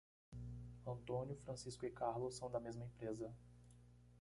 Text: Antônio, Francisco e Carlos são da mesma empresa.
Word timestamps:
Antônio, 0.83 1.37
Francisco 1.45 1.85
e 1.85 1.91
Carlos 1.91 2.35
são 2.35 2.49
da 2.49 2.59
mesma 2.59 2.83
empresa. 2.83 3.31